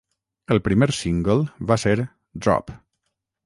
[0.55, 1.37] El primer single
[1.73, 1.95] va ser
[2.47, 2.77] "Drop".